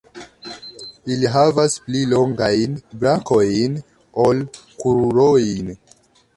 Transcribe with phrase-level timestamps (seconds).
[1.15, 3.79] Ili havas pli longajn brakojn
[4.27, 4.43] ol
[4.81, 5.75] krurojn.